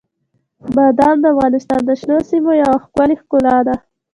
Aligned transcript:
بادام 0.75 1.15
د 1.21 1.25
افغانستان 1.33 1.81
د 1.85 1.91
شنو 1.99 2.17
سیمو 2.29 2.51
یوه 2.63 2.77
ښکلې 2.83 3.15
ښکلا 3.21 3.57
ده. 3.67 3.75